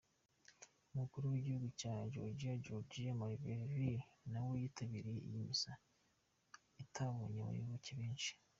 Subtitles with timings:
[0.93, 3.95] Umukuru w’Igihugu cya Georgia, Georgy Margvelashvili
[4.31, 5.71] nawe yitabiriye iyi misa
[6.83, 8.31] itabonye abayoboke benshi.